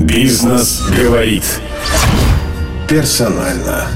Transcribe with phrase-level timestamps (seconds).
[0.00, 1.44] Бизнес говорит.
[2.88, 3.86] Персонально.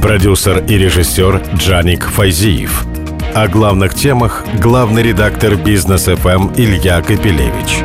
[0.00, 2.84] Продюсер и режиссер Джаник Файзиев.
[3.34, 7.82] О главных темах главный редактор Бизнес ФМ Илья Капелевич.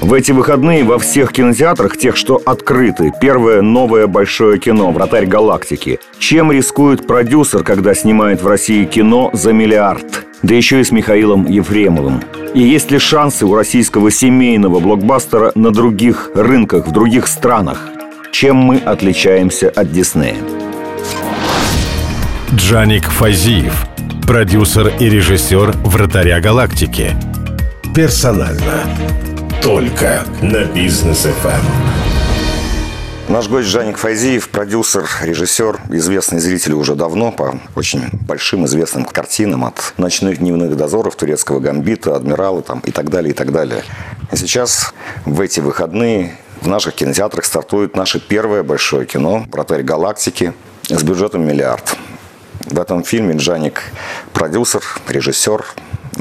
[0.00, 5.98] В эти выходные во всех кинотеатрах, тех, что открыты, первое новое большое кино «Вратарь галактики».
[6.20, 10.26] Чем рискует продюсер, когда снимает в России кино за миллиард?
[10.42, 12.22] Да еще и с Михаилом Ефремовым.
[12.54, 17.88] И есть ли шансы у российского семейного блокбастера на других рынках, в других странах?
[18.32, 20.36] Чем мы отличаемся от Диснея?
[22.54, 23.86] Джаник Фазиев,
[24.26, 27.10] продюсер и режиссер «Вратаря галактики».
[27.94, 28.82] Персонально.
[29.62, 32.11] Только на бизнес FM.
[33.28, 39.64] Наш гость Жаник Файзиев, продюсер, режиссер, известный зрителю уже давно по очень большим известным картинам
[39.64, 43.84] от «Ночных дневных дозоров», «Турецкого гамбита», «Адмирала» там, и так далее, и так далее.
[44.32, 44.92] И сейчас,
[45.24, 50.52] в эти выходные, в наших кинотеатрах стартует наше первое большое кино «Вратарь галактики»
[50.88, 51.96] с бюджетом миллиард.
[52.66, 53.82] В этом фильме Джаник
[54.32, 55.64] продюсер, режиссер,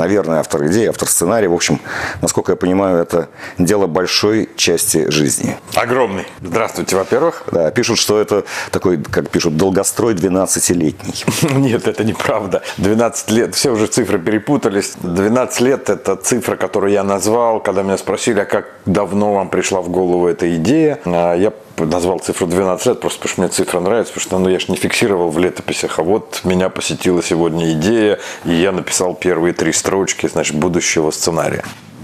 [0.02, 1.48] наверное, автор идеи, автор сценария.
[1.48, 1.80] В общем,
[2.22, 5.56] насколько я понимаю, это дело большой части жизни.
[5.76, 6.26] Огромный.
[6.42, 7.44] Здравствуйте, во-первых.
[7.52, 11.24] Да, пишут, что это такой, как пишут, долгострой 12-летний.
[11.60, 12.64] Нет, это неправда.
[12.78, 14.94] 12 лет, все уже цифры перепутались.
[15.02, 19.82] 12 лет– это цифра, которую я назвал, когда меня спросили, а как давно вам пришла
[19.82, 21.00] в голову эта идея.
[21.06, 24.50] А я назвал цифру 12 лет, просто потому что мне цифра нравится, потому что ну,
[24.50, 29.14] я же не фиксировал в летописях, а вот меня посетила сегодня идея, и я написал
[29.14, 31.64] первые три строчки, значит, будущего сценария.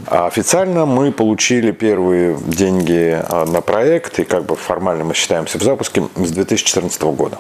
[0.09, 5.59] А официально мы получили первые деньги а, на проект, и как бы формально мы считаемся
[5.59, 7.39] в запуске с 2014 года.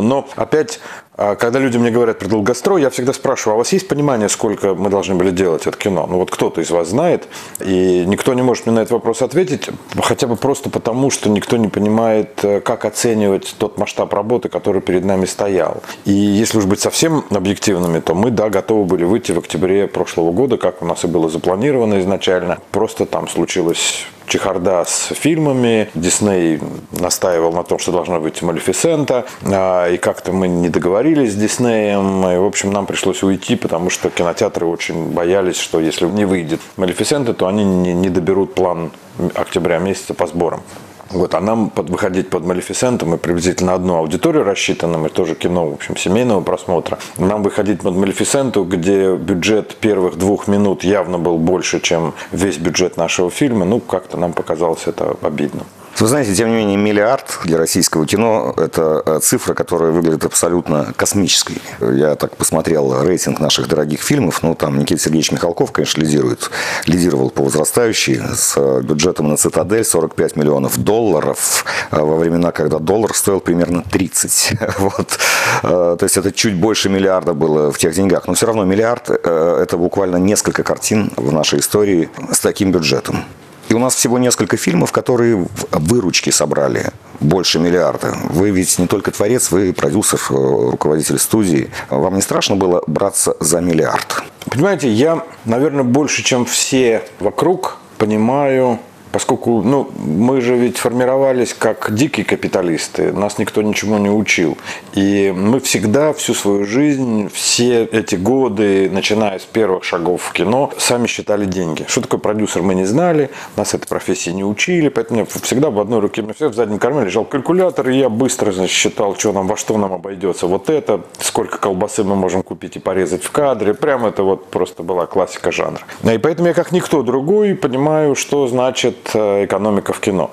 [0.00, 0.80] Но опять
[1.16, 4.28] а когда люди мне говорят про долгострой, я всегда спрашиваю, а у вас есть понимание,
[4.28, 6.06] сколько мы должны были делать это кино?
[6.10, 7.28] Ну вот кто-то из вас знает,
[7.60, 9.68] и никто не может мне на этот вопрос ответить,
[10.02, 14.80] хотя бы просто потому, что никто не понимает, э, как оценивать тот масштаб работы, который
[14.80, 15.82] перед нами стоял.
[16.04, 20.32] И если уж быть совсем объективными, то мы, да, готовы были выйти в октябре прошлого
[20.32, 22.58] года, как у нас и было запланировано изначально.
[22.72, 25.88] Просто там случилось чехарда с фильмами.
[25.94, 26.60] Дисней
[26.92, 29.26] настаивал на том, что должна быть Малефисента.
[29.42, 32.26] А, и как-то мы не договорились с Диснеем.
[32.28, 36.60] И, в общем, нам пришлось уйти, потому что кинотеатры очень боялись, что если не выйдет
[36.76, 38.90] Малефисента, то они не доберут план
[39.34, 40.62] октября месяца по сборам.
[41.10, 45.68] Вот, а нам под, выходить под Малефисентом, мы приблизительно одну аудиторию рассчитаны, мы тоже кино,
[45.68, 46.98] в общем, семейного просмотра.
[47.18, 52.96] Нам выходить под Малефисенту, где бюджет первых двух минут явно был больше, чем весь бюджет
[52.96, 55.62] нашего фильма, ну, как-то нам показалось это обидно.
[56.00, 60.92] Вы знаете, тем не менее, миллиард для российского кино– это э, цифра, которая выглядит абсолютно
[60.96, 61.62] космической.
[61.80, 64.42] Я так посмотрел рейтинг наших дорогих фильмов.
[64.42, 66.50] Ну, там Никита Сергеевич Михалков, конечно, лидирует.
[66.86, 73.14] Лидировал по возрастающей с бюджетом на «Цитадель» 45 миллионов долларов э, во времена, когда доллар
[73.14, 74.54] стоил примерно 30.
[74.78, 75.18] Вот.
[75.62, 78.26] Э, то есть это чуть больше миллиарда было в тех деньгах.
[78.26, 83.24] Но все равно миллиард– это буквально несколько картин в нашей истории с таким бюджетом.
[83.68, 88.14] И у нас всего несколько фильмов, которые выручки собрали больше миллиарда.
[88.30, 91.70] Вы ведь не только творец, вы продюсер, э, руководитель студии.
[91.90, 94.22] Вам не страшно было браться за миллиард?
[94.50, 98.78] Понимаете, я, наверное, больше, чем все вокруг, понимаю
[99.14, 104.58] поскольку ну, мы же ведь формировались как дикие капиталисты, нас никто ничему не учил.
[104.94, 110.72] И мы всегда всю свою жизнь, все эти годы, начиная с первых шагов в кино,
[110.78, 111.84] сами считали деньги.
[111.86, 116.00] Что такое продюсер, мы не знали, нас этой профессии не учили, поэтому всегда в одной
[116.00, 119.78] руке, в заднем кармане лежал калькулятор, и я быстро значит, считал, что нам, во что
[119.78, 123.74] нам обойдется вот это, сколько колбасы мы можем купить и порезать в кадре.
[123.74, 125.82] Прямо это вот просто была классика жанра.
[126.02, 130.30] И поэтому я как никто другой понимаю, что значит экономика в кино.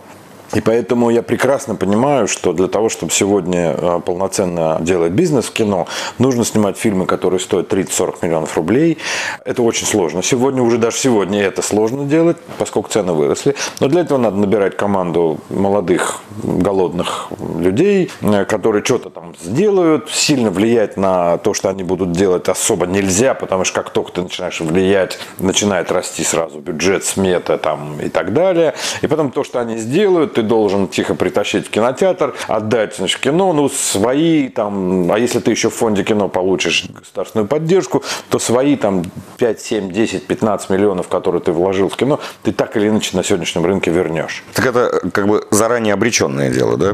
[0.53, 5.53] И поэтому я прекрасно понимаю, что для того, чтобы сегодня э, полноценно делать бизнес в
[5.53, 8.97] кино, нужно снимать фильмы, которые стоят 30-40 миллионов рублей.
[9.45, 10.21] Это очень сложно.
[10.21, 13.55] Сегодня, уже даже сегодня это сложно делать, поскольку цены выросли.
[13.79, 20.09] Но для этого надо набирать команду молодых, голодных людей, э, которые что-то там сделают.
[20.09, 24.21] Сильно влиять на то, что они будут делать особо нельзя, потому что как только ты
[24.23, 28.73] начинаешь влиять, начинает расти сразу бюджет, смета там и так далее.
[29.01, 33.53] И потом то, что они сделают, ты должен тихо притащить в кинотеатр, отдать значит, кино,
[33.53, 38.75] ну, свои там, а если ты еще в фонде кино получишь государственную поддержку, то свои
[38.75, 39.03] там
[39.37, 43.23] 5, 7, 10, 15 миллионов, которые ты вложил в кино, ты так или иначе на
[43.23, 44.43] сегодняшнем рынке вернешь.
[44.53, 46.93] Так это как бы заранее обреченное дело, да?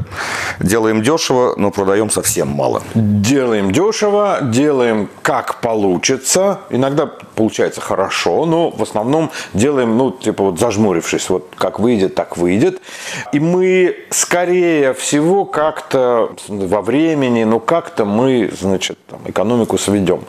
[0.60, 2.84] Делаем дешево, но продаем совсем мало.
[2.96, 6.60] Делаем дешево, делаем как получится.
[6.70, 12.36] Иногда получается хорошо, но в основном делаем, ну, типа вот зажмурившись, вот как выйдет, так
[12.36, 12.82] выйдет.
[13.32, 20.22] И мы, скорее всего, как-то во времени, ну, как-то мы, значит, там, экономику сведем.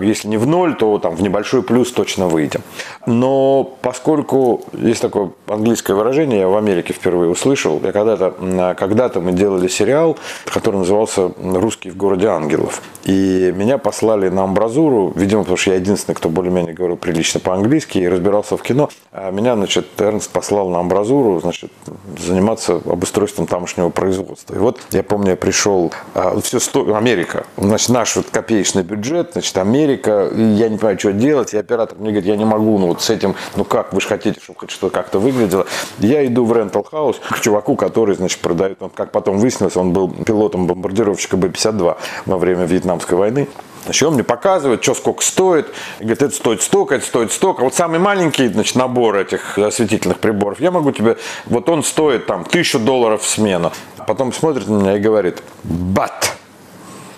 [0.00, 2.62] Если не в ноль, то там в небольшой плюс точно выйдем.
[3.06, 9.32] Но поскольку есть такое английское выражение, я в Америке впервые услышал, я когда-то, когда-то мы
[9.32, 10.16] делали сериал,
[10.46, 12.80] который назывался «Русский в городе ангелов».
[13.04, 17.98] И меня послали на амбразуру, видимо, потому что я единственный, кто более-менее говорил прилично по-английски
[17.98, 18.88] и разбирался в кино.
[19.12, 21.70] А меня, значит, Эрнст послал на амбразуру, значит,
[22.18, 24.54] заниматься обустройством тамошнего производства.
[24.54, 26.94] И вот я помню, я пришел, а, все сто...
[26.94, 31.98] Америка, значит, наш вот копеечный бюджет, значит, Америка, я не понимаю, что делать, и оператор
[31.98, 34.60] мне говорит, я не могу, ну вот с этим, ну как, вы же хотите, чтобы
[34.60, 35.66] хоть что-то как-то выглядело.
[35.98, 39.92] Я иду в Rental House к чуваку, который, значит, продает, он, как потом выяснилось, он
[39.92, 41.96] был пилотом бомбардировщика Б-52
[42.26, 43.48] во время Вьетнамской войны.
[43.84, 45.68] Значит, он мне показывает, что сколько стоит.
[45.98, 47.62] И говорит, это стоит столько, это стоит столько.
[47.62, 51.16] Вот самый маленький значит, набор этих осветительных приборов, я могу тебе,
[51.46, 53.72] вот он стоит там тысячу долларов в смену.
[54.06, 56.32] Потом смотрит на меня и говорит, but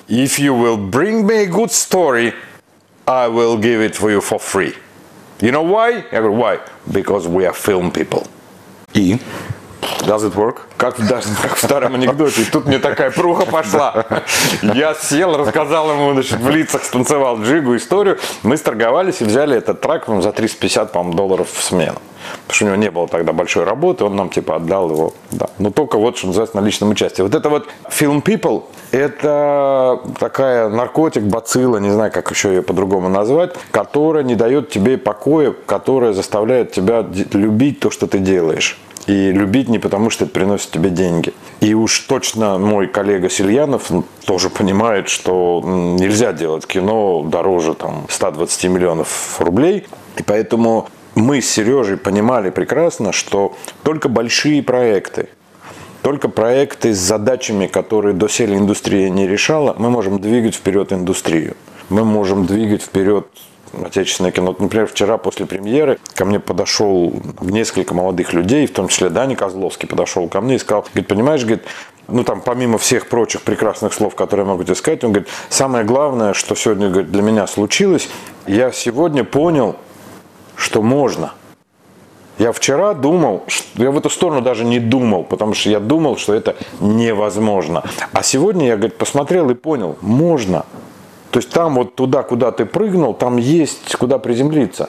[0.09, 2.33] if you will bring me a good story,
[3.07, 4.75] I will give it for you for free.
[5.41, 6.05] You know why?
[6.11, 6.59] Я говорю, why?
[6.87, 8.27] Because we are film people.
[8.95, 9.21] И?
[10.07, 10.59] Does it work?
[10.77, 12.43] Как, даже, как в старом анекдоте.
[12.43, 14.05] И тут мне такая пруха пошла.
[14.63, 18.19] Я сел, рассказал ему значит, в лицах, станцевал джигу историю.
[18.43, 21.99] Мы сторговались и взяли этот трак за 350 по долларов в смену.
[22.47, 25.15] Потому что у него не было тогда большой работы, он нам типа отдал его.
[25.31, 25.49] Да.
[25.59, 27.23] Но только вот, что называется, на личном участии.
[27.23, 33.09] Вот это вот Film People, это такая наркотик, бацилла, не знаю, как еще ее по-другому
[33.09, 38.79] назвать, которая не дает тебе покоя, которая заставляет тебя любить то, что ты делаешь.
[39.07, 41.33] И любить не потому, что это приносит тебе деньги.
[41.61, 43.91] И уж точно мой коллега Сильянов
[44.25, 49.87] тоже понимает, что нельзя делать кино дороже там, 120 миллионов рублей.
[50.17, 53.55] И поэтому мы с Сережей понимали прекрасно, что
[53.85, 55.29] только большие проекты,
[56.03, 61.57] только проекты с задачами, которые доселе индустрия не решала, мы можем двигать вперед индустрию.
[61.89, 63.27] Мы можем двигать вперед
[63.85, 64.55] отечественное кино.
[64.59, 69.89] Например, вчера после премьеры ко мне подошел несколько молодых людей, в том числе Дани Козловский
[69.89, 71.65] подошел ко мне и сказал, говорит, понимаешь, говорит,
[72.09, 75.85] ну там помимо всех прочих прекрасных слов, которые я могу тебе сказать, он говорит, самое
[75.85, 78.09] главное, что сегодня говорит, для меня случилось,
[78.47, 79.77] я сегодня понял,
[80.55, 81.33] что можно.
[82.39, 83.45] Я вчера думал,
[83.77, 87.83] я в эту сторону даже не думал, потому что я думал, что это невозможно.
[88.13, 90.67] А сегодня я, говорит, посмотрел и понял, можно.
[91.37, 94.89] То есть там вот туда, куда ты прыгнул, там есть куда приземлиться.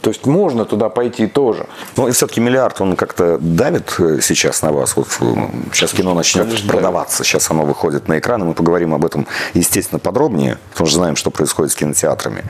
[0.00, 1.66] То есть можно туда пойти тоже.
[1.96, 4.94] Ну и все-таки миллиард, он как-то давит э, сейчас на вас.
[4.94, 5.34] Вот э,
[5.72, 9.26] сейчас кино начнет Конечно, продаваться, сейчас оно выходит на экран, и мы поговорим об этом,
[9.54, 12.44] естественно, подробнее, потому что знаем, что происходит с кинотеатрами.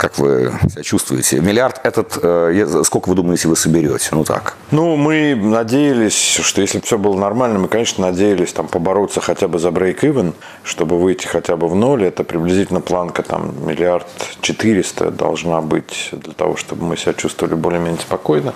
[0.00, 1.40] Как вы себя чувствуете?
[1.40, 4.08] Миллиард этот, э, сколько вы думаете, вы соберете?
[4.12, 4.56] Ну так.
[4.70, 9.46] Ну, мы надеялись, что если бы все было нормально, мы, конечно, надеялись там побороться хотя
[9.46, 10.32] бы за брейк-ивен,
[10.62, 12.04] чтобы выйти хотя бы в ноль.
[12.04, 14.06] Это приблизительно планка там миллиард
[14.40, 18.54] четыреста должна быть для того, чтобы мы себя чувствовали более-менее спокойно.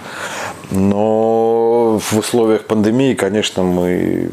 [0.71, 4.31] Но в условиях пандемии, конечно, мы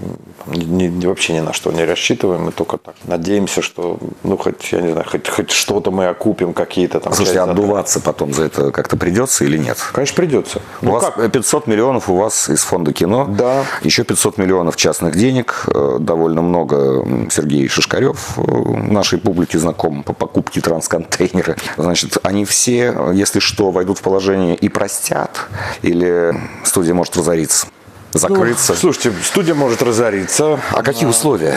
[0.47, 2.45] ни, ни, вообще ни на что не рассчитываем.
[2.45, 6.53] Мы только так надеемся, что, ну, хоть, я не знаю, хоть, хоть что-то мы окупим,
[6.53, 7.13] какие-то там...
[7.13, 9.77] Слушайте, отдуваться потом за это как-то придется или нет?
[9.94, 10.62] Конечно, придется.
[10.81, 11.31] У ну, вас как?
[11.31, 13.25] 500 миллионов у вас из фонда кино.
[13.29, 13.65] Да.
[13.81, 15.65] Еще 500 миллионов частных денег.
[15.67, 21.55] Э, довольно много Сергей Шишкарев э, нашей публике знаком по покупке трансконтейнера.
[21.77, 25.48] Значит, они все, если что, войдут в положение и простят,
[25.81, 27.67] или студия может разориться
[28.13, 28.74] закрыться.
[28.74, 30.60] Ну, слушайте, студия может разориться.
[30.72, 31.55] А какие условия?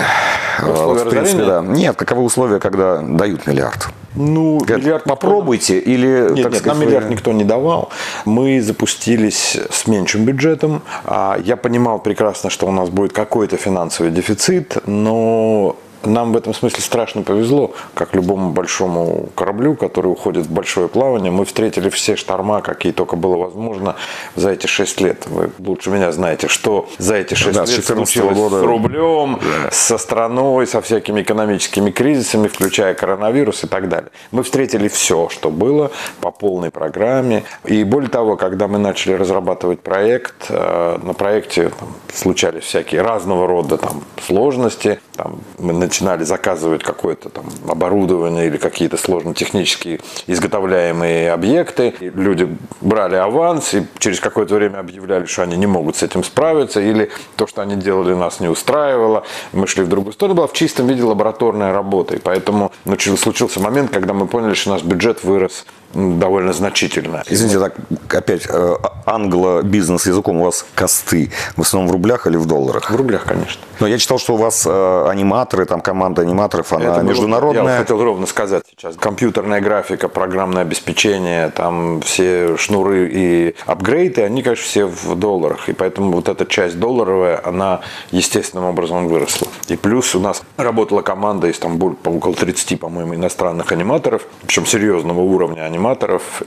[0.59, 1.63] условия вот, в принципе, да.
[1.63, 3.89] Нет, каковы условия, когда дают миллиард?
[4.15, 5.91] Ну, Говорят, миллиард попробуйте никто...
[5.91, 6.07] или...
[6.07, 7.91] Нет, так нет, сказать, нам миллиард никто не давал.
[8.25, 10.83] Мы запустились с меньшим бюджетом.
[11.05, 15.77] А я понимал прекрасно, что у нас будет какой-то финансовый дефицит, но
[16.07, 21.31] нам в этом смысле страшно повезло, как любому большому кораблю, который уходит в большое плавание.
[21.31, 23.97] Мы встретили все шторма, какие только было возможно
[24.37, 25.27] за эти шесть лет.
[25.27, 28.61] Вы лучше меня знаете, что за эти шесть да, лет случилось года...
[28.61, 29.71] с рублем, да.
[29.71, 34.11] со страной, со всякими экономическими кризисами, включая коронавирус и так далее.
[34.31, 37.45] Мы встретили все, что было по полной программе.
[37.65, 43.47] И более того, когда мы начали разрабатывать проект, э, на проекте там, случались всякие разного
[43.47, 45.01] рода там, сложности.
[45.17, 51.95] Там, мы начинали заказывать какое-то там оборудование или какие-то сложно-технические изготовляемые объекты.
[52.01, 52.49] И люди
[52.81, 57.11] брали аванс и через какое-то время объявляли, что они не могут с этим справиться, или
[57.37, 59.23] то, что они делали, нас не устраивало.
[59.53, 60.35] Мы шли в другую сторону.
[60.35, 62.17] Была в чистом виде лабораторная работа.
[62.17, 67.25] И поэтому ну, случился момент, когда мы поняли, что наш бюджет вырос довольно значительная.
[67.29, 67.75] Извините, так
[68.13, 68.75] опять э,
[69.07, 72.91] англо-бизнес языком у вас косты в основном в рублях или в долларах?
[72.91, 73.63] В рублях, конечно.
[73.81, 77.73] Но я читал, что у вас э, аниматоры, там команда аниматоров, она Это было- международная.
[77.75, 78.97] Я хотел ровно сказать сейчас.
[78.97, 85.69] Компьютерная графика, программное обеспечение, там все шнуры и апгрейды, они, конечно, все в долларах.
[85.69, 89.49] И поэтому вот эта часть долларовая, она естественным образом выросла.
[89.69, 95.21] И плюс у нас работала команда из там около 30, по-моему, иностранных аниматоров, причем серьезного
[95.21, 95.84] уровня аниматоров.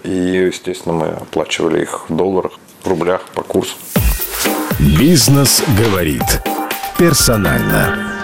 [0.03, 2.53] И, естественно, мы оплачивали их в долларах,
[2.83, 3.75] в рублях по курсу.
[4.79, 6.23] Бизнес говорит.
[6.97, 8.16] Персонально.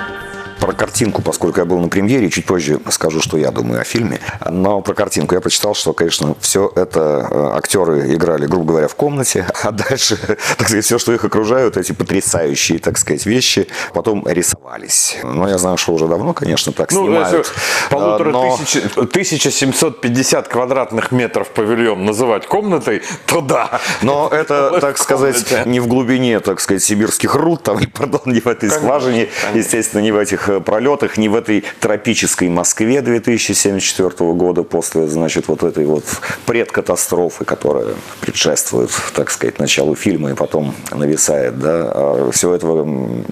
[0.63, 4.19] Про картинку, поскольку я был на премьере, чуть позже скажу, что я думаю о фильме.
[4.49, 8.95] Но про картинку я прочитал, что, конечно, все это э, актеры играли, грубо говоря, в
[8.95, 14.25] комнате, а дальше, так сказать, все, что их окружают, эти потрясающие, так сказать, вещи, потом
[14.25, 15.17] рисовались.
[15.21, 17.37] Но я знаю, что уже давно, конечно, так Ну, снимают.
[17.39, 17.53] если
[17.89, 23.81] полутора Э, но- тысяч- 1750 квадратных метров павильон называть комнатой, то да.
[24.01, 28.47] Но это, так сказать, не в глубине, так сказать, сибирских руд, там, пардон, не в
[28.47, 34.63] этой скважине, естественно, не в этих э, пролетах, не в этой тропической Москве 2074 года
[34.63, 36.03] после, значит, вот этой вот
[36.45, 42.87] предкатастрофы, которая предшествует, так сказать, началу фильма и потом нависает, да, а всего этого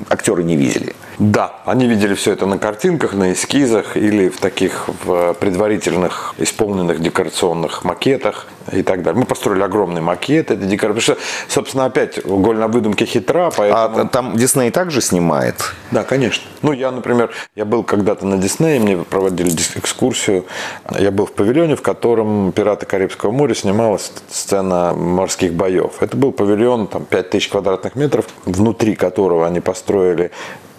[0.10, 0.96] актеры не видели.
[1.22, 7.00] Да, они видели все это на картинках, на эскизах или в таких в предварительных исполненных
[7.00, 9.20] декорационных макетах и так далее.
[9.20, 11.00] Мы построили огромный макет этой декорации.
[11.02, 14.00] Потому что, собственно, опять голь на выдумке хитра, поэтому...
[14.00, 15.74] А там Дисней также снимает?
[15.92, 16.44] Да, конечно.
[16.64, 20.46] Ну, я, например, я был когда-то на Диснее, мне проводили экскурсию.
[20.98, 25.94] Я был в павильоне, в котором «Пираты Карибского моря» снималась сцена морских боев.
[26.00, 30.32] Это был павильон, там, 5000 квадратных метров, внутри которого они построили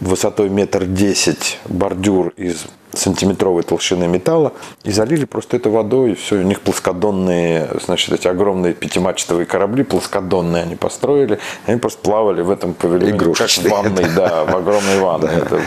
[0.03, 4.53] высотой метр десять бордюр из сантиметровой толщины металла
[4.85, 9.83] и залили просто это водой, и все, у них плоскодонные, значит, эти огромные пятимачтовые корабли,
[9.83, 14.99] плоскодонные они построили, они просто плавали в этом павильоне, как в ванной, да, в огромной
[14.99, 15.31] ванной.
[15.37, 15.61] Это-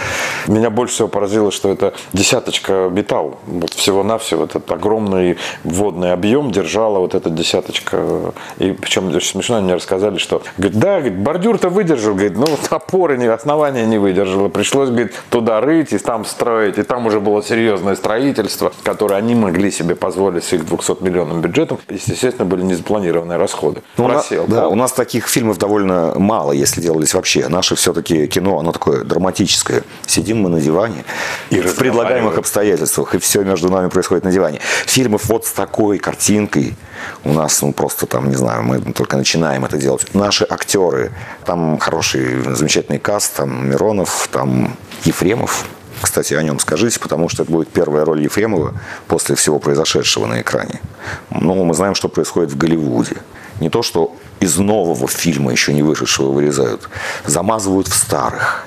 [0.47, 3.39] Меня больше всего поразило, что это десяточка металл.
[3.47, 8.33] Вот всего-навсего этот огромный водный объем держала вот эта десяточка.
[8.57, 12.45] И причем очень смешно, они мне рассказали, что говорит, да, говорит, бордюр-то выдержал, говорит, ну
[12.69, 14.49] опоры, основания не выдержало.
[14.49, 16.77] Пришлось, говорит, туда рыть и там строить.
[16.77, 21.79] И там уже было серьезное строительство, которое они могли себе позволить с их 200-миллионным бюджетом.
[21.89, 23.81] Естественно, были незапланированные расходы.
[23.97, 24.45] Ну, у нас- Просел.
[24.47, 27.47] да, у нас таких фильмов довольно мало, если делались вообще.
[27.47, 29.83] Наше все-таки кино, оно такое драматическое.
[30.05, 31.03] Сидим мы на диване
[31.49, 34.59] И в предлагаемых обстоятельствах, и все между нами происходит на диване.
[34.85, 36.75] Фильмов вот с такой картинкой
[37.23, 40.13] у нас, ну, просто там, не знаю, мы только начинаем это делать.
[40.13, 41.11] Наши актеры,
[41.45, 45.65] там хороший, замечательный каст, там Миронов, там Ефремов,
[46.01, 48.73] кстати, о нем скажите, потому что это будет первая роль Ефремова
[49.07, 50.81] после всего произошедшего на экране.
[51.29, 53.17] Ну, мы знаем, что происходит в Голливуде.
[53.59, 56.89] Не то, что из нового фильма, еще не вышедшего, вырезают.
[57.25, 58.65] Замазывают в старых.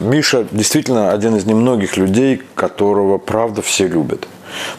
[0.00, 4.26] Миша действительно один из немногих людей, которого, правда, все любят.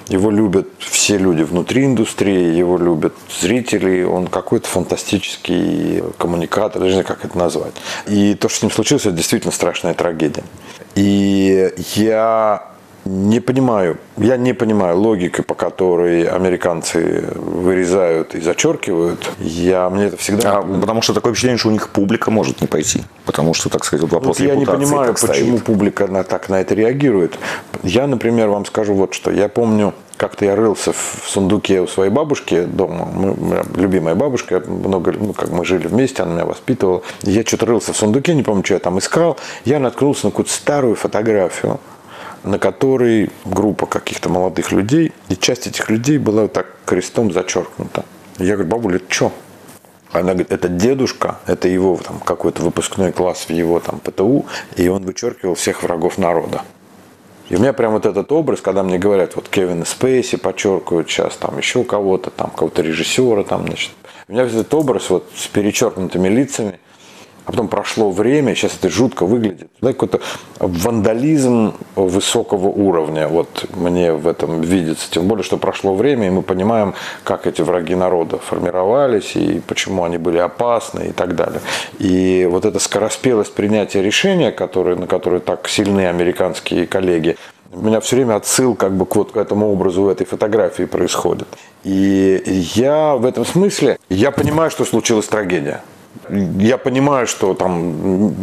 [0.07, 7.01] Его любят все люди внутри индустрии, его любят зрители, он какой-то фантастический коммуникатор, даже не
[7.01, 7.73] знаю, как это назвать.
[8.07, 10.43] И то, что с ним случилось, это действительно страшная трагедия.
[10.95, 12.63] И я
[13.05, 19.31] не понимаю, я не понимаю логики, по которой американцы вырезают и зачеркивают.
[19.39, 20.57] Я, мне это всегда...
[20.57, 23.03] А, потому что такое впечатление, что у них публика может не пойти.
[23.25, 25.63] Потому что, так сказать, вопрос Вот я не понимаю, почему стоит.
[25.63, 27.37] публика на, так на это реагирует.
[27.83, 29.29] Я, например, вам скажу вот что.
[29.31, 33.05] Я помню, как-то я рылся в в сундуке у своей бабушки дома.
[33.05, 37.01] Мы, моя любимая бабушка, много, ну, как мы жили вместе, она меня воспитывала.
[37.23, 39.37] Я что-то рылся в сундуке, не помню, что я там искал.
[39.65, 41.79] Я наткнулся на какую-то старую фотографию
[42.45, 48.05] на которой группа каких-то молодых людей, и часть этих людей была вот так крестом зачеркнута.
[48.37, 49.31] Я говорю, бабуля, это что?
[50.11, 54.45] Она говорит, это дедушка, это его там какой-то выпускной класс в его там ПТУ,
[54.77, 56.61] и он вычеркивал всех врагов народа.
[57.49, 61.35] И у меня прям вот этот образ, когда мне говорят, вот Кевина Спейси подчеркивают сейчас,
[61.37, 63.91] там еще кого-то, там кого-то режиссера, там, значит.
[64.27, 66.79] У меня этот образ вот с перечеркнутыми лицами,
[67.45, 69.69] а потом прошло время, сейчас это жутко выглядит.
[69.81, 70.19] Да, какой-то
[70.59, 73.27] вандализм высокого уровня.
[73.27, 75.09] Вот мне в этом видится.
[75.11, 80.03] Тем более, что прошло время, и мы понимаем, как эти враги народа формировались, и почему
[80.03, 81.61] они были опасны, и так далее.
[81.99, 87.37] И вот эта скороспелость принятия решения, которые, на которые так сильны американские коллеги,
[87.71, 91.47] у меня все время отсыл как бы к вот этому образу этой фотографии происходит.
[91.83, 92.41] И
[92.73, 95.81] я в этом смысле, я понимаю, что случилась трагедия.
[96.29, 98.33] Я понимаю, что там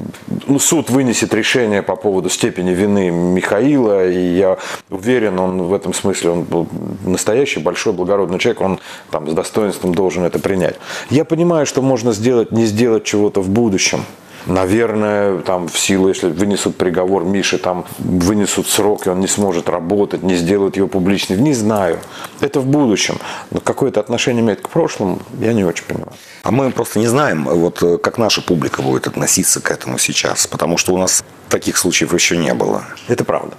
[0.46, 4.58] ну, суд вынесет решение по поводу степени вины Михаила, и я
[4.90, 6.68] уверен, он в этом смысле, он был
[7.04, 8.78] настоящий большой благородный человек, он
[9.10, 10.76] там с достоинством должен это принять.
[11.10, 14.04] Я понимаю, что можно сделать, не сделать чего-то в будущем.
[14.46, 19.68] Наверное, там в силу, если вынесут приговор Мише, там вынесут срок, и он не сможет
[19.68, 21.42] работать, не сделают его публичным.
[21.42, 21.99] Не знаю.
[22.40, 23.18] Это в будущем.
[23.50, 26.12] Но какое-то отношение имеет к прошлому, я не очень понимаю.
[26.42, 30.46] А мы просто не знаем, вот э, как наша публика будет относиться к этому сейчас,
[30.46, 32.84] потому что у нас таких случаев еще не было.
[33.08, 33.56] Это правда.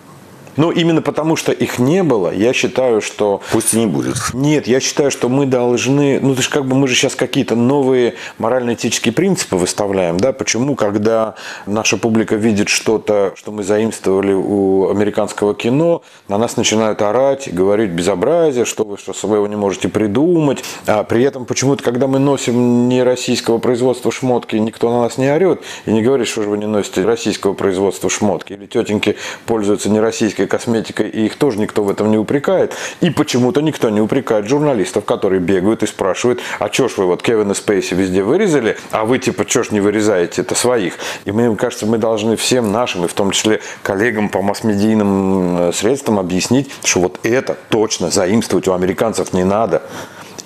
[0.58, 3.42] Но именно потому, что их не было, я считаю, что...
[3.52, 4.16] Пусть и не будет.
[4.34, 6.20] Нет, я считаю, что мы должны...
[6.20, 10.34] Ну, это же как бы мы же сейчас какие-то новые морально-этические принципы выставляем, да?
[10.34, 17.02] Почему, когда наша публика видит что-то, что мы заимствовали у американского кино, на нас начинают
[17.02, 22.08] орать, говорить безобразие, что вы что своего не можете придумать, а при этом почему-то, когда
[22.08, 26.44] мы носим не российского производства шмотки, никто на нас не орет и не говорит, что
[26.44, 31.26] же вы не носите российского производства шмотки, или тетеньки пользуются не российской косметикой, косметикой, и
[31.26, 32.74] их тоже никто в этом не упрекает.
[33.02, 37.22] И почему-то никто не упрекает журналистов, которые бегают и спрашивают, а чё ж вы вот
[37.22, 40.96] Кевина Спейси везде вырезали, а вы типа чё ж не вырезаете это своих?
[41.26, 45.74] И мне кажется, мы должны всем нашим, и в том числе коллегам по масс-медийным э,
[45.74, 49.84] средствам объяснить, что вот это точно заимствовать у американцев не надо.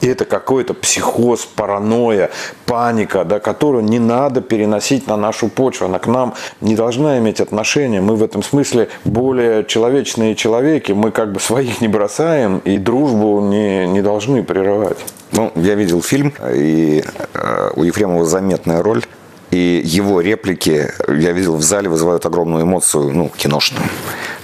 [0.01, 2.30] И это какой-то психоз, паранойя,
[2.66, 5.86] паника, да, которую не надо переносить на нашу почву.
[5.86, 8.01] Она к нам не должна иметь отношения.
[8.01, 10.92] Мы в этом смысле более человечные человеки.
[10.92, 14.98] Мы как бы своих не бросаем и дружбу не, не должны прерывать.
[15.32, 19.04] Ну, я видел фильм, и э, у Ефремова заметная роль.
[19.50, 23.86] И его реплики, я видел в зале, вызывают огромную эмоцию, ну, киношную.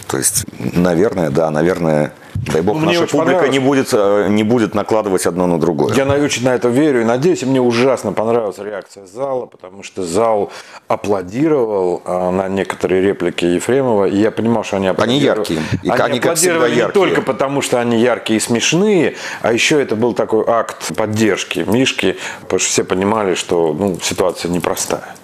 [0.07, 2.13] То есть, наверное, да, наверное,
[2.51, 5.93] Дай бог, мне наша публика не будет, э, не будет накладывать одно на другое.
[5.93, 7.43] Я очень на это верю и надеюсь.
[7.43, 10.51] И мне ужасно понравилась реакция зала, потому что зал
[10.87, 14.05] аплодировал э, на некоторые реплики Ефремова.
[14.05, 15.29] И я понимал, что они аплодировали.
[15.29, 15.59] Они яркие.
[15.83, 19.95] И они, они аплодировали не только потому, что они яркие и смешные, а еще это
[19.95, 25.15] был такой акт поддержки Мишки, потому что все понимали, что ну, ситуация непростая.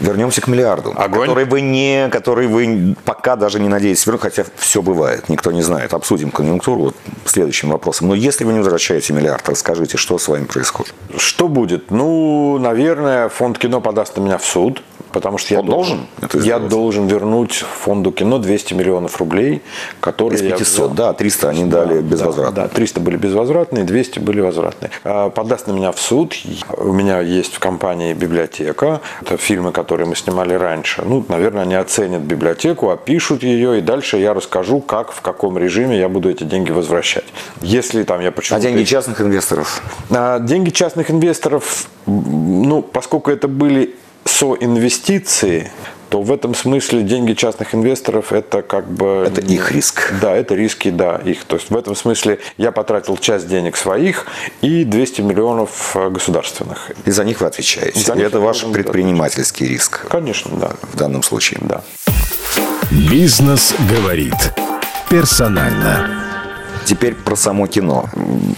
[0.00, 1.28] Вернемся к миллиарду, Огонь.
[1.28, 5.62] который вы не, который вы пока даже не надеетесь вернуть, хотя все бывает, никто не
[5.62, 5.94] знает.
[5.94, 8.08] Обсудим конъюнктуру вот следующим вопросом.
[8.08, 10.94] Но если вы не возвращаете миллиард, расскажите, что с вами происходит?
[11.16, 11.90] Что будет?
[11.90, 14.82] Ну, наверное, фонд кино подаст на меня в суд
[15.14, 19.62] Потому что Он я должен, должен я должен вернуть фонду кино 200 миллионов рублей,
[20.00, 22.52] которые Из 500, я да, 300 они да, дали безвозвратно.
[22.52, 24.90] Да, да, 300 были безвозвратные, 200 были возвратные.
[25.04, 26.34] А, подаст на меня в суд.
[26.76, 29.00] У меня есть в компании библиотека.
[29.22, 31.02] Это фильмы, которые мы снимали раньше.
[31.06, 35.96] Ну, наверное, они оценят библиотеку, опишут ее, и дальше я расскажу, как, в каком режиме
[35.96, 37.26] я буду эти деньги возвращать.
[37.62, 39.80] Если там я почему А деньги частных инвесторов?
[40.10, 43.94] А, деньги частных инвесторов, ну, поскольку это были
[44.34, 45.70] соинвестиции,
[46.08, 49.24] то в этом смысле деньги частных инвесторов это как бы...
[49.26, 50.12] Это их риск.
[50.20, 51.44] Да, это риски, да, их.
[51.44, 54.26] То есть в этом смысле я потратил часть денег своих
[54.60, 56.90] и 200 миллионов э, государственных.
[57.04, 57.98] И за них вы отвечаете.
[58.00, 60.06] За и это ваш предпринимательский риск.
[60.08, 60.72] Конечно, да.
[60.92, 61.60] В данном случае.
[61.62, 61.82] Да.
[62.90, 64.52] Бизнес говорит.
[65.08, 66.10] Персонально.
[66.84, 68.08] Теперь про само кино.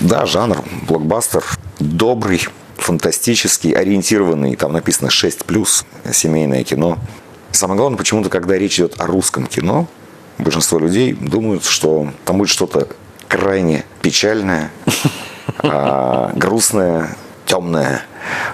[0.00, 1.44] Да, жанр, блокбастер,
[1.78, 2.48] добрый,
[2.86, 6.98] фантастический, ориентированный, там написано 6+, семейное кино.
[7.50, 9.88] Самое главное, почему-то, когда речь идет о русском кино,
[10.38, 12.86] большинство людей думают, что там будет что-то
[13.26, 14.70] крайне печальное,
[15.58, 18.02] а, грустное, темное.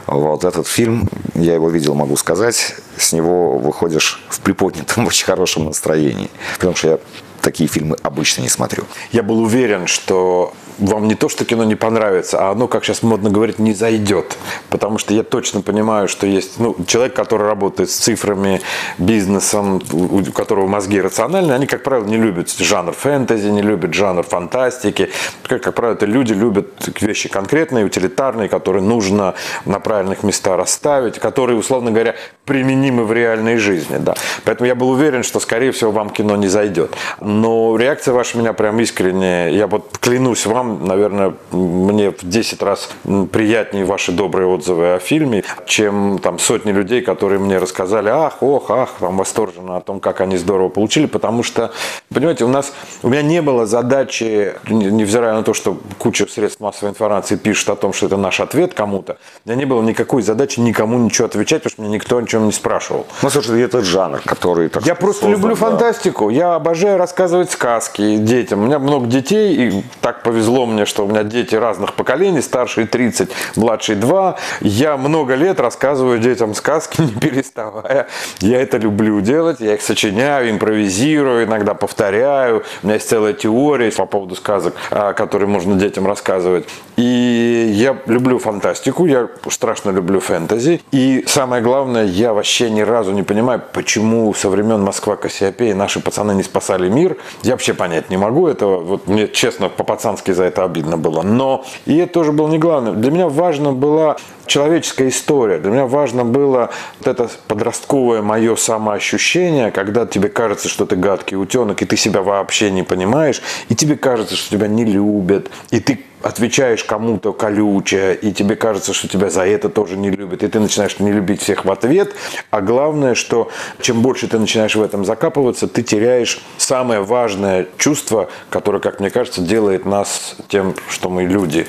[0.07, 5.67] Вот этот фильм, я его видел, могу сказать, с него выходишь в приподнятом, очень хорошем
[5.67, 6.31] настроении.
[6.55, 6.99] Потому что я
[7.43, 8.85] такие фильмы обычно не смотрю.
[9.11, 13.03] Я был уверен, что вам не то, что кино не понравится, а оно, как сейчас
[13.03, 14.37] модно говорить, не зайдет.
[14.69, 18.61] Потому что я точно понимаю, что есть ну, человек, который работает с цифрами,
[18.99, 24.23] бизнесом, у которого мозги рациональные, они, как правило, не любят жанр фэнтези, не любят жанр
[24.23, 25.11] фантастики.
[25.47, 26.67] Как, как правило, это люди любят
[27.01, 32.15] вещи конкретные, утилитарные, которые нужно на правильных местах расставить, которые, условно говоря,
[32.45, 33.99] применимы в реальной жизни.
[33.99, 34.15] Да.
[34.45, 36.95] Поэтому я был уверен, что, скорее всего, вам кино не зайдет.
[37.21, 42.63] Но реакция ваша меня прям искренне, я вот клянусь вам, вам, наверное, мне в 10
[42.63, 42.91] раз
[43.31, 48.71] приятнее ваши добрые отзывы о фильме, чем там сотни людей, которые мне рассказали, ах, ох,
[48.71, 51.73] ах, там восторженно о том, как они здорово получили, потому что,
[52.13, 56.91] понимаете, у нас, у меня не было задачи, невзирая на то, что куча средств массовой
[56.91, 60.61] информации пишет о том, что это наш ответ кому-то, у меня не было никакой задачи
[60.61, 63.07] никому ничего отвечать, потому что меня никто о чем не спрашивал.
[63.23, 64.69] Ну, слушай, это жанр, который...
[64.69, 65.61] Так я просто создан, люблю да.
[65.61, 68.63] фантастику, я обожаю рассказывать сказки детям.
[68.63, 72.43] У меня много детей, и так повезло повезло мне, что у меня дети разных поколений,
[72.43, 74.37] старшие 30, младшие 2.
[74.61, 78.07] Я много лет рассказываю детям сказки, не переставая.
[78.41, 82.65] Я это люблю делать, я их сочиняю, импровизирую, иногда повторяю.
[82.83, 86.69] У меня есть целая теория по поводу сказок, а, которые можно детям рассказывать.
[86.97, 90.81] И я люблю фантастику, я страшно люблю фэнтези.
[90.93, 96.01] И самое главное, я вообще ни разу не понимаю, почему со времен Москва Кассиопеи наши
[96.01, 97.17] пацаны не спасали мир.
[97.43, 98.81] Я вообще понять не могу этого.
[98.81, 101.23] Вот мне честно по-пацански за это обидно было.
[101.23, 102.93] Но и это тоже было не главное.
[102.93, 105.59] Для меня важно была человеческая история.
[105.59, 111.37] Для меня важно было вот это подростковое мое самоощущение, когда тебе кажется, что ты гадкий
[111.37, 115.81] утенок, и ты себя вообще не понимаешь, и тебе кажется, что тебя не любят, и
[115.81, 120.49] ты отвечаешь кому-то колючее, и тебе кажется, что тебя за это тоже не любят, и
[120.49, 122.15] ты начинаешь не любить всех в ответ.
[122.51, 128.29] А главное, что чем больше ты начинаешь в этом закапываться, ты теряешь самое важное чувство,
[128.51, 131.67] которое, как мне кажется, делает нас тем, что мы люди,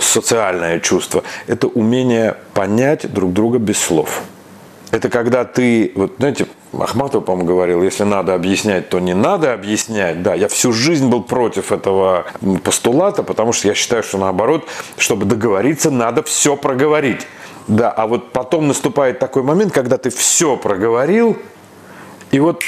[0.00, 1.24] социальное чувство.
[1.46, 4.22] Это умение понять друг друга без слов.
[4.92, 6.46] Это когда ты, вот знаете,
[6.78, 10.22] Ахматов, по-моему, говорил, если надо объяснять, то не надо объяснять.
[10.22, 12.26] Да, я всю жизнь был против этого
[12.62, 17.26] постулата, потому что я считаю, что наоборот, чтобы договориться, надо все проговорить.
[17.68, 21.38] Да, а вот потом наступает такой момент, когда ты все проговорил,
[22.30, 22.62] и вот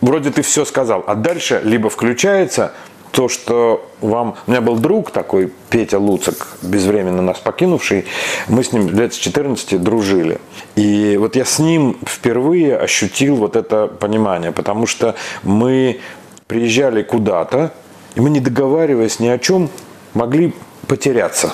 [0.00, 2.72] вроде ты все сказал, а дальше либо включается
[3.14, 4.34] то, что вам...
[4.46, 8.06] У меня был друг такой, Петя Луцак, безвременно нас покинувший.
[8.48, 10.40] Мы с ним лет с 14 дружили.
[10.74, 16.00] И вот я с ним впервые ощутил вот это понимание, потому что мы
[16.48, 17.72] приезжали куда-то,
[18.16, 19.70] и мы, не договариваясь ни о чем,
[20.12, 20.52] могли
[20.88, 21.52] потеряться.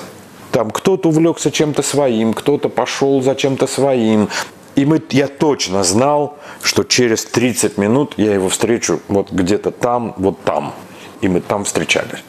[0.53, 4.31] Там кто-то увлекся чем-то своим, кто-то пошел за чем-то своим.
[4.77, 10.14] И мы, я точно знал, что через 30 минут я его встречу вот где-то там,
[10.16, 10.73] вот там
[11.20, 12.22] и мы там встречались.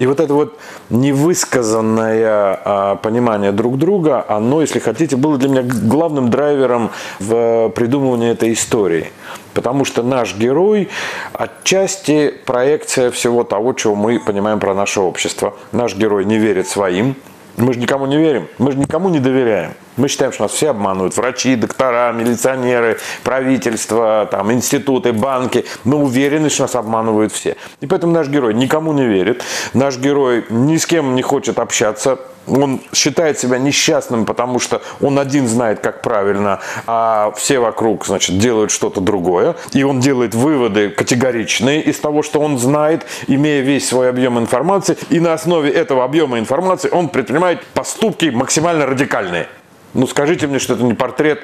[0.00, 0.58] И вот это вот
[0.90, 8.30] невысказанное а, понимание друг друга, оно, если хотите, было для меня главным драйвером в придумывании
[8.30, 9.12] этой истории.
[9.52, 10.88] Потому что наш герой
[11.32, 15.54] отчасти проекция всего того, чего мы понимаем про наше общество.
[15.70, 17.14] Наш герой не верит своим,
[17.56, 19.74] мы же никому не верим, мы же никому не доверяем.
[19.96, 21.16] Мы считаем, что нас все обманывают.
[21.16, 25.64] Врачи, доктора, милиционеры, правительство, там, институты, банки.
[25.84, 27.56] Мы уверены, что нас обманывают все.
[27.80, 29.42] И поэтому наш герой никому не верит.
[29.72, 32.18] Наш герой ни с кем не хочет общаться.
[32.46, 38.36] Он считает себя несчастным, потому что он один знает, как правильно, а все вокруг, значит,
[38.36, 39.54] делают что-то другое.
[39.72, 44.98] И он делает выводы категоричные из того, что он знает, имея весь свой объем информации.
[45.08, 49.46] И на основе этого объема информации он предпринимает поступки максимально радикальные.
[49.94, 51.40] Ну, скажите мне, что это не портрет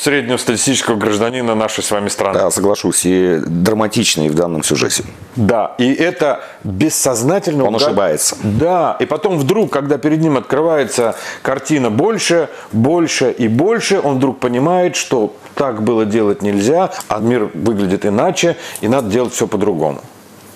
[0.00, 2.38] среднего статистического гражданина нашей с вами страны.
[2.38, 3.04] Да, соглашусь.
[3.04, 5.04] И драматичный в данном сюжете.
[5.36, 7.64] Да, и это бессознательно...
[7.64, 8.36] Он да, ошибается.
[8.42, 14.40] Да, и потом вдруг, когда перед ним открывается картина больше, больше и больше, он вдруг
[14.40, 20.00] понимает, что так было делать нельзя, а мир выглядит иначе, и надо делать все по-другому.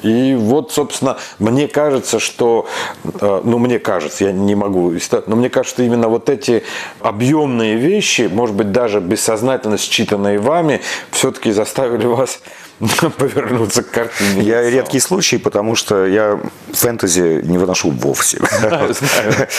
[0.03, 2.67] И вот, собственно, мне кажется, что,
[3.05, 4.93] э, ну, мне кажется, я не могу,
[5.27, 6.63] но мне кажется, что именно вот эти
[7.01, 12.41] объемные вещи, может быть, даже бессознательно считанные вами, все-таки заставили вас
[13.19, 14.43] повернуться к картине.
[14.43, 16.41] Я редкий случай, потому что я
[16.73, 18.39] фэнтези не выношу вовсе.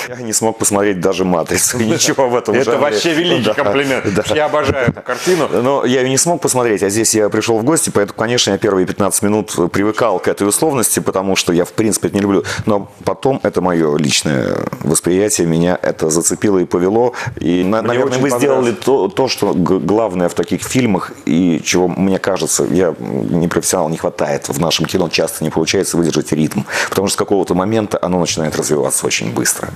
[0.10, 1.78] Я не смог посмотреть даже «Матрицу».
[1.80, 4.06] Ничего в этом Это вообще великий комплимент.
[4.34, 5.48] Я обожаю эту картину.
[5.62, 8.58] Но я ее не смог посмотреть, а здесь я пришел в гости, поэтому, конечно, я
[8.58, 12.44] первые 15 минут привыкал к этой условности, потому что я, в принципе, это не люблю.
[12.66, 17.14] Но потом это мое личное восприятие, меня это зацепило и повело.
[17.40, 22.96] И, наверное, вы сделали то, что главное в таких фильмах, и чего, мне кажется, я
[23.12, 27.18] не профессионал не хватает в нашем кино, часто не получается выдержать ритм, потому что с
[27.18, 29.70] какого-то момента оно начинает развиваться очень быстро.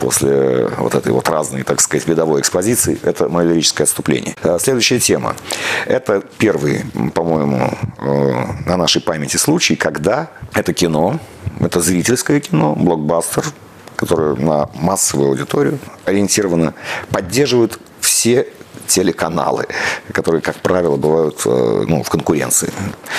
[0.00, 4.34] После вот этой вот разной, так сказать, видовой экспозиции, это мое лирическое отступление.
[4.42, 5.36] А, следующая тема.
[5.86, 8.32] Это первый, по-моему, э,
[8.66, 11.18] на нашей памяти случай, когда это кино,
[11.60, 13.44] это зрительское кино, блокбастер,
[13.96, 16.74] которое на массовую аудиторию ориентировано,
[17.10, 18.46] поддерживают все
[18.88, 19.66] телеканалы,
[20.12, 22.72] которые, как правило, бывают э, ну, в конкуренции.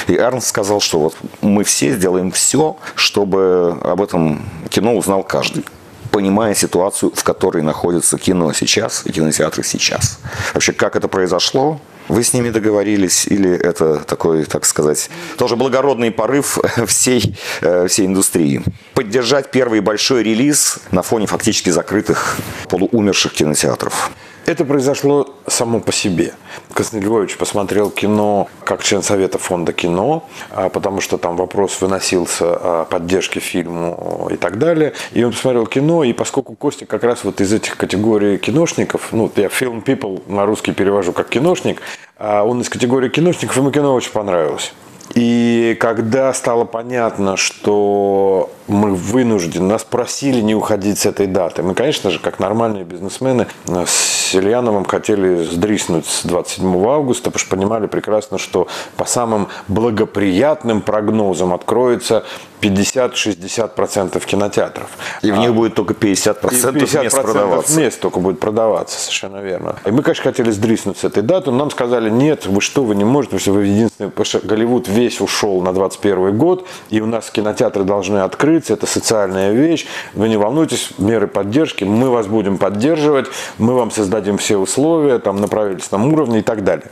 [0.08, 5.66] И Эрнст сказал, что вот мы все сделаем все, чтобы об этом кино узнал каждый
[6.12, 10.20] понимая ситуацию, в которой находится кино сейчас и кинотеатры сейчас.
[10.54, 11.80] Вообще, как это произошло,
[12.10, 18.08] вы с ними договорились или это такой, так сказать, тоже благородный порыв всей, э, всей
[18.08, 18.64] индустрии?
[18.96, 24.12] Поддержать первый большой релиз на фоне фактически закрытых полуумерших кинотеатров.
[24.50, 26.34] Это произошло само по себе.
[26.74, 32.56] Константин Львович посмотрел кино как член Совета фонда кино, а, потому что там вопрос выносился
[32.56, 34.94] о поддержке фильму и так далее.
[35.12, 39.32] И он посмотрел кино, и поскольку Костя как раз вот из этих категорий киношников, ну,
[39.36, 41.84] я film people на русский перевожу как киношник,
[42.18, 44.74] а он из категории киношников, ему кино очень понравилось.
[45.16, 51.64] И когда стало понятно, что мы вынуждены, нас просили не уходить с этой даты.
[51.64, 57.50] Мы, конечно же, как нормальные бизнесмены, с Ильяновым хотели сдриснуть с 27 августа, потому что
[57.50, 62.24] понимали прекрасно, что по самым благоприятным прогнозам откроется
[62.62, 64.90] 50-60% кинотеатров.
[65.22, 67.80] И в них а, будет только 50%, 50 мест продаваться.
[67.80, 69.78] мест только будет продаваться, совершенно верно.
[69.86, 72.96] И мы, конечно, хотели сдриснуть с этой даты, но нам сказали, нет, вы что, вы
[72.96, 77.02] не можете, потому что вы единственный, потому что Голливуд весь ушел на 21 год, и
[77.02, 82.28] у нас кинотеатры должны открыться, это социальная вещь, вы не волнуйтесь, меры поддержки, мы вас
[82.28, 86.88] будем поддерживать, мы вам создадим все условия там, на правительственном уровне и так далее.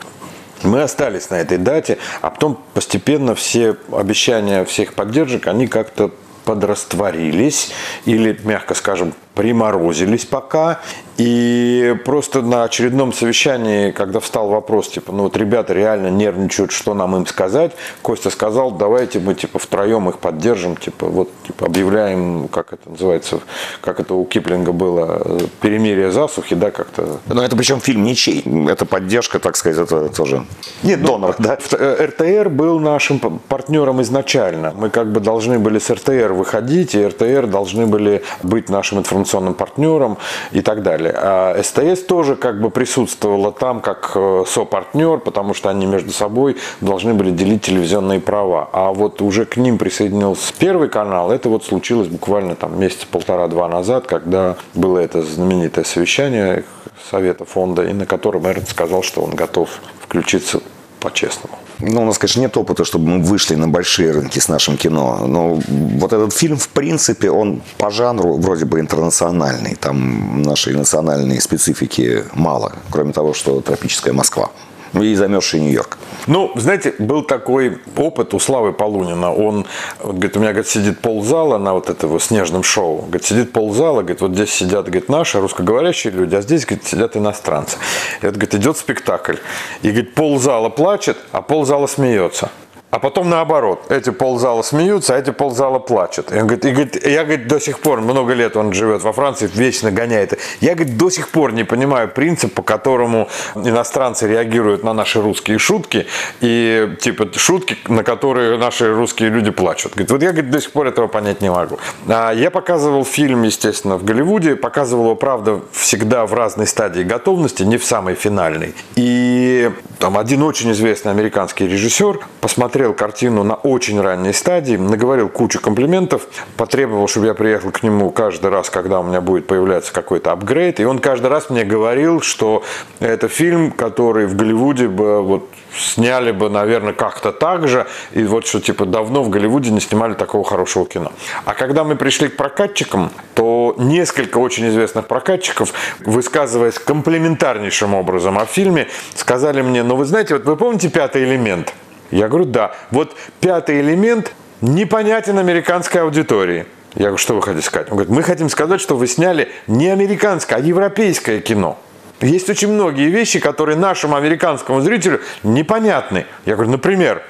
[0.64, 6.12] Мы остались на этой дате, а потом постепенно все обещания всех поддержек, они как-то
[6.46, 7.72] подрастворились
[8.06, 10.82] или, мягко скажем, приморозились пока.
[11.18, 16.94] И просто на очередном совещании, когда встал вопрос, типа, ну вот ребята реально нервничают, что
[16.94, 17.72] нам им сказать,
[18.04, 23.40] Костя сказал, давайте мы типа втроем их поддержим, типа вот типа, объявляем, как это называется,
[23.82, 27.20] как это у Киплинга было, перемирие засухи, да, как-то.
[27.26, 30.46] Но это причем фильм ничей, это поддержка, так сказать, это тоже
[30.84, 31.58] Нет, ну, донор, ну, да?
[32.06, 34.72] РТР был нашим партнером изначально.
[34.76, 39.27] Мы как бы должны были с РТР выходить, и РТР должны были быть нашим информационным
[39.54, 40.18] партнером
[40.52, 41.14] и так далее далее.
[41.16, 46.58] А СТС тоже как бы присутствовала там как э, сопартнер, потому что они между собой
[46.82, 48.70] должны были делить телевизионные права.
[48.72, 51.32] А вот уже к ним присоединился первый канал.
[51.32, 56.64] Это вот случилось буквально там месяца полтора-два назад, когда было это знаменитое совещание
[57.12, 59.70] Совета фонда, и на котором Эрнст сказал, что он готов
[60.02, 60.62] включиться
[61.00, 61.58] по-честному.
[61.80, 65.26] Ну, у нас, конечно, нет опыта, чтобы мы вышли на большие рынки с нашим кино.
[65.28, 65.62] Но
[66.00, 69.76] вот этот фильм, в принципе, он по жанру вроде бы интернациональный.
[69.76, 74.50] Там нашей национальной специфики мало, кроме того, что тропическая Москва.
[74.94, 75.98] Ну и замерзший Нью-Йорк.
[76.28, 79.34] Ну, знаете, был такой опыт у Славы Полунина.
[79.34, 79.66] Он,
[80.04, 83.02] говорит, у меня, говорит, сидит ползала на вот этого снежном шоу.
[83.04, 87.16] Говорит, сидит ползала, говорит, вот здесь сидят, говорит, наши русскоговорящие люди, а здесь, говорит, сидят
[87.16, 87.78] иностранцы.
[88.22, 89.36] И вот, говорит, идет спектакль.
[89.82, 92.50] И, говорит, ползала плачет, а ползала смеется.
[92.98, 96.32] А потом наоборот, эти ползала смеются, а эти ползала плачут.
[96.32, 99.14] И он говорит, и говорит, я говорит, до сих пор, много лет он живет во
[99.14, 100.40] Франции, вечно гоняет.
[100.62, 105.60] Я говорит, до сих пор не понимаю принцип, по которому иностранцы реагируют на наши русские
[105.60, 106.08] шутки,
[106.42, 109.92] и типа шутки, на которые наши русские люди плачут.
[109.92, 111.78] Говорит, вот я говорит, до сих пор этого понять не могу.
[112.08, 117.62] А я показывал фильм, естественно, в Голливуде, показывал его, правда, всегда в разной стадии готовности,
[117.62, 118.74] не в самой финальной.
[118.96, 125.30] И там один очень известный американский режиссер посмотрел посмотрел картину на очень ранней стадии, наговорил
[125.30, 129.92] кучу комплиментов, потребовал, чтобы я приехал к нему каждый раз, когда у меня будет появляться
[129.94, 130.80] какой-то апгрейд.
[130.80, 132.64] И он каждый раз мне говорил, что
[133.00, 137.86] это фильм, который в Голливуде бы вот сняли бы, наверное, как-то так же.
[138.14, 141.12] И вот что, типа, давно в Голливуде не снимали такого хорошего кино.
[141.46, 148.46] А когда мы пришли к прокатчикам, то несколько очень известных прокатчиков, высказываясь комплементарнейшим образом о
[148.46, 151.74] фильме, сказали мне, ну вы знаете, вот вы помните «Пятый элемент»?
[152.12, 152.74] Я говорю, да.
[152.92, 156.66] Вот пятый элемент непонятен американской аудитории.
[156.96, 157.88] Я говорю, что вы хотите сказать?
[157.92, 161.78] Он говорит, мы хотим сказать, что вы сняли не американское, а европейское кино.
[162.22, 166.26] Есть очень многие вещи, которые нашему американскому зрителю непонятны.
[166.46, 167.22] Я говорю, например,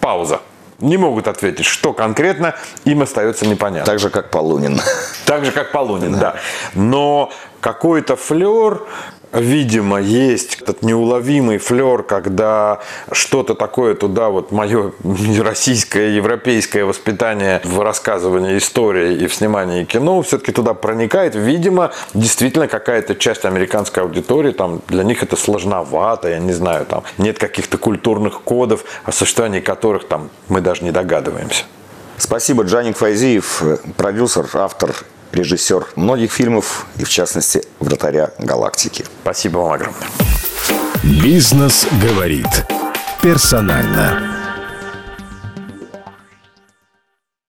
[0.00, 0.40] пауза.
[0.78, 3.86] Не могут ответить, что конкретно им остается непонятно.
[3.86, 4.80] Так же, как Полунин.
[5.24, 6.18] Так же, как Полунин, да.
[6.18, 6.36] да.
[6.74, 8.82] Но какой-то флер
[9.34, 12.80] видимо, есть этот неуловимый флер, когда
[13.12, 14.92] что-то такое туда, вот мое
[15.38, 21.34] российское, европейское воспитание в рассказывании истории и в снимании кино все-таки туда проникает.
[21.34, 27.02] Видимо, действительно какая-то часть американской аудитории, там для них это сложновато, я не знаю, там
[27.18, 31.64] нет каких-то культурных кодов, о существовании которых там мы даже не догадываемся.
[32.16, 33.62] Спасибо, Джаник Файзиев,
[33.96, 34.94] продюсер, автор
[35.34, 39.04] режиссер многих фильмов и, в частности, «Вратаря галактики».
[39.22, 40.08] Спасибо вам огромное.
[41.02, 42.64] «Бизнес говорит»
[43.24, 44.43] персонально.